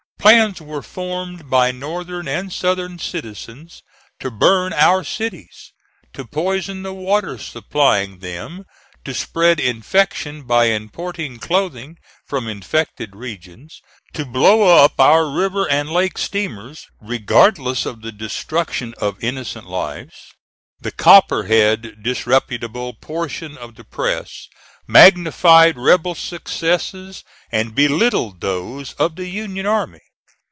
[0.21, 3.81] Plans were formed by Northern and Southern citizens
[4.19, 5.73] to burn our cities,
[6.13, 8.65] to poison the water supplying them,
[9.03, 13.81] to spread infection by importing clothing from infected regions,
[14.13, 20.35] to blow up our river and lake steamers regardless of the destruction of innocent lives.
[20.79, 24.47] The copperhead disreputable portion of the press
[24.87, 29.97] magnified rebel successes, and belittled those of the Union army.